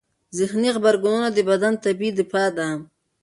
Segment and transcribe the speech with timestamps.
[0.37, 2.71] ذهني غبرګونونه د بدن طبیعي دفاع دی.